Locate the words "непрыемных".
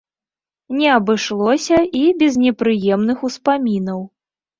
2.45-3.17